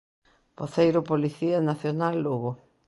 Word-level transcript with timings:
Voceiro 0.59 0.99
Policía 1.11 1.59
Nacional 1.69 2.15
Lugo. 2.25 2.51